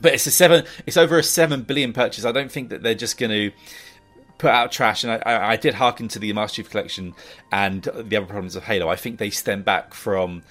But 0.00 0.14
it's 0.14 0.26
a 0.26 0.30
seven. 0.30 0.64
It's 0.86 0.96
over 0.96 1.18
a 1.18 1.22
seven 1.22 1.62
billion 1.62 1.92
purchase. 1.92 2.24
I 2.24 2.32
don't 2.32 2.50
think 2.50 2.70
that 2.70 2.82
they're 2.82 2.94
just 2.94 3.18
going 3.18 3.30
to 3.30 3.52
put 4.38 4.50
out 4.50 4.72
trash. 4.72 5.04
And 5.04 5.12
I, 5.12 5.22
I, 5.24 5.50
I 5.52 5.56
did 5.56 5.74
hearken 5.74 6.08
to 6.08 6.18
the 6.18 6.32
Master 6.32 6.56
Chief 6.56 6.70
Collection 6.70 7.14
and 7.52 7.82
the 7.84 8.16
other 8.16 8.26
problems 8.26 8.56
of 8.56 8.64
Halo. 8.64 8.88
I 8.88 8.96
think 8.96 9.18
they 9.18 9.30
stem 9.30 9.62
back 9.62 9.94
from 9.94 10.42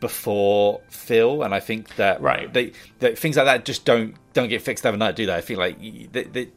before 0.00 0.80
Phil, 0.88 1.42
and 1.42 1.54
I 1.54 1.60
think 1.60 1.96
that 1.96 2.20
right 2.22 2.52
they 2.52 2.72
that 3.00 3.18
things 3.18 3.36
like 3.36 3.46
that 3.46 3.64
just 3.64 3.84
don't 3.84 4.14
don't 4.32 4.48
get 4.48 4.62
fixed 4.62 4.86
overnight, 4.86 5.16
do 5.16 5.26
they? 5.26 5.34
I 5.34 5.42
feel 5.42 5.58
like 5.58 5.78
they, 6.12 6.24
they, 6.24 6.48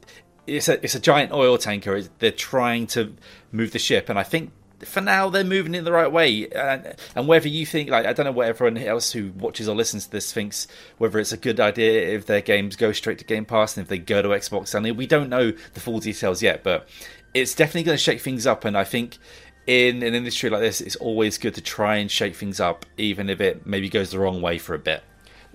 it's 0.47 0.69
a 0.69 0.83
it's 0.83 0.95
a 0.95 1.00
giant 1.00 1.31
oil 1.31 1.57
tanker. 1.57 2.01
They're 2.19 2.31
trying 2.31 2.88
to 2.88 3.13
move 3.51 3.71
the 3.71 3.79
ship, 3.79 4.09
and 4.09 4.17
I 4.17 4.23
think 4.23 4.51
for 4.85 5.01
now 5.01 5.29
they're 5.29 5.43
moving 5.43 5.75
in 5.75 5.83
the 5.83 5.91
right 5.91 6.11
way. 6.11 6.47
And, 6.49 6.95
and 7.15 7.27
whether 7.27 7.47
you 7.47 7.65
think, 7.65 7.89
like, 7.89 8.05
I 8.05 8.13
don't 8.13 8.25
know 8.25 8.31
what 8.31 8.47
everyone 8.47 8.77
else 8.77 9.11
who 9.11 9.31
watches 9.31 9.67
or 9.67 9.75
listens 9.75 10.05
to 10.05 10.11
this 10.11 10.31
thinks, 10.31 10.67
whether 10.97 11.19
it's 11.19 11.31
a 11.31 11.37
good 11.37 11.59
idea 11.59 12.15
if 12.15 12.25
their 12.25 12.41
games 12.41 12.75
go 12.75 12.91
straight 12.91 13.19
to 13.19 13.25
Game 13.25 13.45
Pass 13.45 13.77
and 13.77 13.83
if 13.83 13.89
they 13.89 13.97
go 13.97 14.21
to 14.21 14.29
Xbox 14.29 14.73
only. 14.75 14.91
We 14.91 15.07
don't 15.07 15.29
know 15.29 15.51
the 15.73 15.79
full 15.79 15.99
details 15.99 16.41
yet, 16.41 16.63
but 16.63 16.87
it's 17.33 17.55
definitely 17.55 17.83
going 17.83 17.97
to 17.97 18.03
shake 18.03 18.21
things 18.21 18.45
up. 18.45 18.65
And 18.65 18.77
I 18.77 18.83
think 18.83 19.17
in 19.65 20.03
an 20.03 20.13
industry 20.13 20.49
like 20.49 20.61
this, 20.61 20.81
it's 20.81 20.95
always 20.97 21.37
good 21.37 21.55
to 21.55 21.61
try 21.61 21.95
and 21.97 22.11
shake 22.11 22.35
things 22.35 22.59
up, 22.59 22.85
even 22.97 23.29
if 23.29 23.41
it 23.41 23.65
maybe 23.65 23.89
goes 23.89 24.11
the 24.11 24.19
wrong 24.19 24.41
way 24.41 24.57
for 24.57 24.75
a 24.75 24.79
bit. 24.79 25.03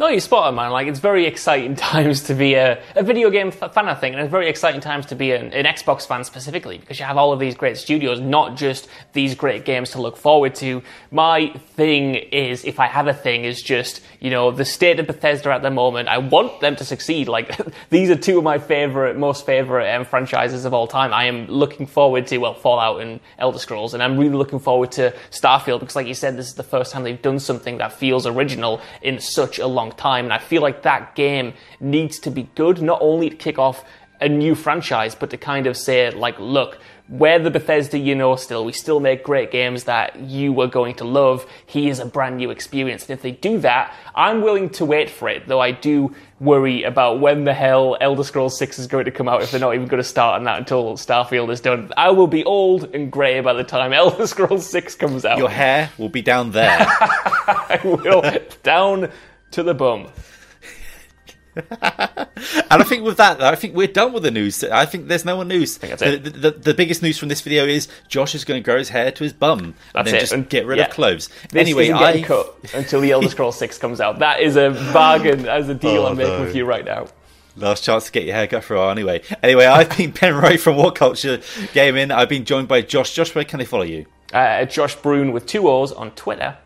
No, 0.00 0.07
you're 0.07 0.21
spot 0.21 0.47
on, 0.47 0.55
man. 0.55 0.71
Like, 0.71 0.87
it's 0.87 1.00
very 1.00 1.26
exciting 1.26 1.75
times 1.76 2.23
to 2.25 2.35
be 2.35 2.55
a, 2.55 2.81
a 2.95 3.02
video 3.02 3.31
game 3.31 3.50
fan, 3.50 3.88
I 3.88 3.95
think, 3.97 4.14
and 4.14 4.23
it's 4.23 4.31
very 4.31 4.49
exciting 4.49 4.81
times 4.81 5.07
to 5.07 5.17
be 5.17 5.33
an, 5.33 5.52
an, 5.52 5.64
Xbox 5.64 6.07
fan 6.07 6.23
specifically 6.23 6.78
because 6.78 7.00
you 7.00 7.05
have 7.05 7.17
all 7.17 7.33
of 7.33 7.40
these 7.40 7.57
great 7.57 7.76
studios, 7.76 8.21
not 8.21 8.57
just 8.57 8.87
these 9.12 9.35
great 9.35 9.64
games 9.64 9.90
to 9.90 10.00
look 10.00 10.17
forward 10.17 10.55
to. 10.57 10.85
My 11.11 11.49
thing 11.75 12.14
is, 12.14 12.64
if 12.64 12.78
I 12.78 12.87
have 12.87 13.09
a 13.09 13.12
thing, 13.12 13.45
is 13.45 13.61
just, 13.61 14.00
you 14.21 14.31
know, 14.31 14.52
the 14.52 14.64
state 14.64 15.00
of 15.00 15.09
Bethesda 15.09 15.50
at 15.50 15.62
the 15.62 15.71
moment. 15.71 16.09
I 16.09 16.19
want 16.19 16.61
them 16.61 16.76
to 16.76 16.85
succeed. 16.85 17.26
Like, 17.26 17.59
these 17.90 18.09
are 18.09 18.17
two 18.17 18.38
of 18.38 18.45
my 18.45 18.61
favorite, 18.61 19.17
most 19.17 19.45
favorite 19.47 19.93
um, 19.93 20.05
franchises 20.05 20.64
of 20.64 20.73
all 20.73 20.87
time. 20.87 21.12
I 21.12 21.25
am 21.25 21.49
looking 21.49 21.88
forward 21.88 22.28
to, 22.28 22.38
well, 22.38 22.55
Fallout 22.55 23.00
and 23.00 23.19
Elder 23.37 23.59
Scrolls, 23.59 23.95
and 23.95 24.02
I'm 24.05 24.17
really 24.17 24.37
looking 24.37 24.61
forward 24.61 24.93
to 24.93 25.12
Starfield 25.33 25.81
because, 25.81 25.97
like 25.97 26.07
you 26.07 26.14
said, 26.14 26.37
this 26.37 26.47
is 26.47 26.55
the 26.55 26.62
first 26.62 26.93
time 26.93 27.02
they've 27.02 27.21
done 27.21 27.40
something 27.40 27.78
that 27.78 27.93
feels 27.93 28.28
original 28.28 28.81
in 29.02 29.19
such 29.19 29.59
a 29.59 29.67
long 29.67 29.88
long 29.88 29.97
time. 29.97 30.25
And 30.26 30.33
I 30.33 30.38
feel 30.38 30.62
like 30.62 30.83
that 30.83 31.14
game 31.14 31.54
needs 31.80 32.18
to 32.21 32.30
be 32.30 32.49
good, 32.54 32.80
not 32.83 32.99
only 33.00 33.30
to 33.30 33.37
kick 33.37 33.59
off 33.59 33.85
a 34.21 34.28
new 34.28 34.54
franchise, 34.54 35.14
but 35.14 35.30
to 35.30 35.37
kind 35.37 35.66
of 35.66 35.76
say, 35.76 36.11
like, 36.11 36.38
look, 36.38 36.78
we're 37.09 37.38
the 37.38 37.50
Bethesda 37.50 37.99
you 37.99 38.14
know 38.14 38.37
still. 38.37 38.64
We 38.64 38.73
still 38.73 39.00
make 39.00 39.25
great 39.25 39.50
games 39.50 39.85
that 39.85 40.18
you 40.21 40.61
are 40.61 40.66
going 40.66 40.95
to 40.97 41.04
love. 41.04 41.47
He 41.64 41.88
is 41.88 42.00
a 42.00 42.04
brand 42.04 42.37
new 42.37 42.50
experience. 42.50 43.04
And 43.04 43.12
if 43.12 43.23
they 43.23 43.30
do 43.30 43.59
that, 43.61 43.95
I'm 44.14 44.42
willing 44.42 44.68
to 44.71 44.85
wait 44.85 45.09
for 45.09 45.28
it, 45.28 45.47
though 45.47 45.61
I 45.61 45.71
do 45.71 46.14
worry 46.38 46.83
about 46.83 47.21
when 47.21 47.45
the 47.45 47.54
hell 47.54 47.97
Elder 48.00 48.25
Scrolls 48.25 48.59
6 48.59 48.78
is 48.78 48.87
going 48.87 49.07
to 49.07 49.11
come 49.11 49.26
out 49.28 49.42
if 49.42 49.50
they're 49.50 49.61
not 49.61 49.75
even 49.75 49.88
going 49.88 50.02
to 50.02 50.09
start 50.09 50.38
on 50.38 50.45
that 50.45 50.59
until 50.59 50.95
Starfield 50.95 51.50
is 51.50 51.61
done. 51.61 51.90
I 51.97 52.11
will 52.11 52.26
be 52.26 52.45
old 52.45 52.95
and 52.95 53.11
grey 53.11 53.40
by 53.40 53.54
the 53.54 53.64
time 53.64 53.92
Elder 53.95 54.26
Scrolls 54.26 54.68
6 54.68 54.95
comes 54.97 55.25
out. 55.25 55.38
Your 55.38 55.49
hair 55.49 55.90
will 55.97 56.11
be 56.11 56.23
down 56.23 56.50
there. 56.50 56.76
I 56.88 57.80
will. 57.85 58.23
down 58.62 59.11
to 59.52 59.62
the 59.62 59.75
bum. 59.75 60.09
and 61.71 61.71
I 62.71 62.85
think 62.85 63.05
with 63.05 63.17
that, 63.17 63.43
I 63.43 63.55
think 63.57 63.75
we're 63.75 63.88
done 63.88 64.12
with 64.12 64.23
the 64.23 64.31
news. 64.31 64.62
I 64.62 64.87
think 64.87 65.09
there's 65.09 65.25
no 65.25 65.37
more 65.37 65.45
news. 65.45 65.78
The, 65.78 66.21
the, 66.23 66.50
the, 66.52 66.75
biggest 66.75 67.02
news 67.02 67.19
from 67.19 67.28
this 67.28 67.40
video 67.40 67.67
is 67.67 67.88
Josh 68.07 68.35
is 68.35 68.45
going 68.45 68.62
to 68.62 68.64
grow 68.64 68.78
his 68.78 68.90
hair 68.90 69.11
to 69.11 69.25
his 69.25 69.33
bum 69.33 69.75
that's 69.93 69.95
and 69.95 70.07
then 70.07 70.14
it. 70.14 70.21
just 70.21 70.33
and, 70.33 70.49
get 70.49 70.67
rid 70.67 70.78
yeah. 70.78 70.85
of 70.85 70.90
clothes. 70.90 71.28
This 71.50 71.61
anyway, 71.61 71.90
I 71.93 72.23
cut 72.23 72.55
until 72.75 73.00
the 73.00 73.11
Elder 73.11 73.28
Scrolls 73.28 73.59
Six 73.59 73.76
comes 73.78 74.00
out. 74.00 74.21
That 74.21 74.40
is 74.40 74.57
a 74.57 74.71
bargain 74.93 75.47
as 75.47 75.69
a 75.69 75.75
deal 75.75 76.02
oh, 76.02 76.11
I'm 76.11 76.17
making 76.17 76.35
no. 76.35 76.45
with 76.45 76.55
you 76.55 76.64
right 76.64 76.85
now. 76.85 77.09
Last 77.57 77.83
chance 77.83 78.07
to 78.07 78.12
get 78.12 78.25
your 78.25 78.37
haircut 78.37 78.62
for 78.62 78.76
a 78.76 78.78
while, 78.78 78.90
anyway. 78.90 79.23
Anyway, 79.43 79.67
I've 79.67 79.97
been 79.97 80.11
Ben 80.21 80.35
Roy 80.35 80.59
from 80.59 80.76
What 80.76 80.95
Culture 80.95 81.40
Gaming. 81.73 82.12
I've 82.12 82.28
been 82.28 82.45
joined 82.45 82.69
by 82.69 82.83
Josh. 82.83 83.14
Josh, 83.14 83.35
where 83.35 83.45
can 83.45 83.59
they 83.59 83.64
follow 83.64 83.83
you? 83.83 84.07
Uh, 84.33 84.64
Josh 84.64 84.95
Brune 84.95 85.33
with 85.33 85.47
two 85.47 85.69
O's 85.69 85.90
on 85.90 86.12
Twitter. 86.12 86.57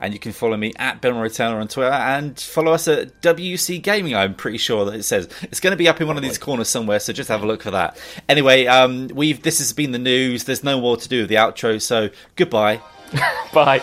And 0.00 0.12
you 0.12 0.20
can 0.20 0.32
follow 0.32 0.56
me 0.56 0.72
at 0.76 1.00
Ben 1.00 1.16
Roy 1.16 1.28
Taylor 1.28 1.58
on 1.58 1.68
Twitter 1.68 1.90
and 1.90 2.38
follow 2.38 2.72
us 2.72 2.86
at 2.86 3.20
WC 3.20 3.82
Gaming. 3.82 4.14
I'm 4.14 4.34
pretty 4.34 4.58
sure 4.58 4.84
that 4.84 4.94
it 4.94 5.02
says 5.02 5.28
it's 5.42 5.60
going 5.60 5.72
to 5.72 5.76
be 5.76 5.88
up 5.88 6.00
in 6.00 6.06
one 6.06 6.16
of 6.16 6.22
these 6.22 6.38
corners 6.38 6.68
somewhere, 6.68 7.00
so 7.00 7.12
just 7.12 7.28
have 7.28 7.42
a 7.42 7.46
look 7.46 7.62
for 7.62 7.72
that. 7.72 7.98
Anyway, 8.28 8.66
um, 8.66 9.08
we've 9.08 9.42
this 9.42 9.58
has 9.58 9.72
been 9.72 9.92
the 9.92 9.98
news. 9.98 10.44
There's 10.44 10.62
no 10.62 10.80
more 10.80 10.96
to 10.96 11.08
do 11.08 11.20
with 11.22 11.28
the 11.28 11.36
outro, 11.36 11.80
so 11.82 12.10
goodbye. 12.36 12.80
Bye. 13.52 13.82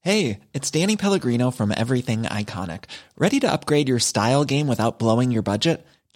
Hey, 0.00 0.40
it's 0.54 0.70
Danny 0.70 0.96
Pellegrino 0.96 1.50
from 1.50 1.70
Everything 1.76 2.22
Iconic. 2.22 2.84
Ready 3.18 3.40
to 3.40 3.52
upgrade 3.52 3.88
your 3.88 3.98
style 3.98 4.44
game 4.44 4.66
without 4.66 4.98
blowing 4.98 5.30
your 5.30 5.42
budget? 5.42 5.84